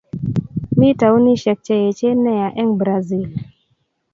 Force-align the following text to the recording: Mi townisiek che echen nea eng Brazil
Mi 0.77 0.89
townisiek 0.99 1.59
che 1.65 1.75
echen 1.89 2.17
nea 2.25 2.47
eng 2.61 2.71
Brazil 2.81 3.27